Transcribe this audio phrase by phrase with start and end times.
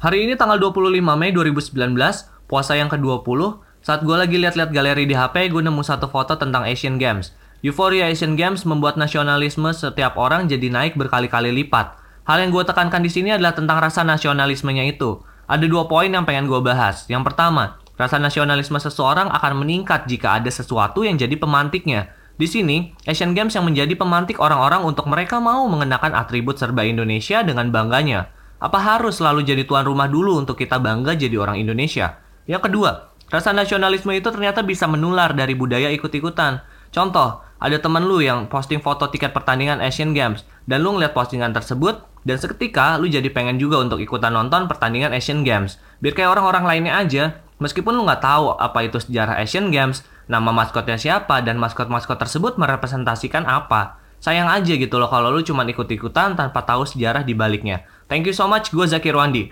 [0.00, 1.76] Hari ini tanggal 25 Mei 2019,
[2.48, 6.64] puasa yang ke-20, saat gue lagi lihat-lihat galeri di HP, gue nemu satu foto tentang
[6.64, 7.36] Asian Games.
[7.60, 12.00] Euforia Asian Games membuat nasionalisme setiap orang jadi naik berkali-kali lipat.
[12.24, 15.20] Hal yang gue tekankan di sini adalah tentang rasa nasionalismenya itu.
[15.44, 17.04] Ada dua poin yang pengen gue bahas.
[17.12, 22.08] Yang pertama, rasa nasionalisme seseorang akan meningkat jika ada sesuatu yang jadi pemantiknya.
[22.40, 27.44] Di sini, Asian Games yang menjadi pemantik orang-orang untuk mereka mau mengenakan atribut serba Indonesia
[27.44, 28.39] dengan bangganya.
[28.60, 32.20] Apa harus selalu jadi tuan rumah dulu untuk kita bangga jadi orang Indonesia?
[32.44, 36.60] Yang kedua, rasa nasionalisme itu ternyata bisa menular dari budaya ikut-ikutan.
[36.92, 41.56] Contoh, ada temen lu yang posting foto tiket pertandingan Asian Games, dan lu ngeliat postingan
[41.56, 45.80] tersebut, dan seketika lu jadi pengen juga untuk ikutan nonton pertandingan Asian Games.
[46.04, 50.52] Biar kayak orang-orang lainnya aja, meskipun lu nggak tahu apa itu sejarah Asian Games, nama
[50.52, 53.99] maskotnya siapa, dan maskot-maskot tersebut merepresentasikan apa.
[54.20, 57.88] Sayang aja gitu loh kalau lu cuma ikut-ikutan tanpa tahu sejarah di baliknya.
[58.04, 59.48] Thank you so much, gue Zakir Wandi.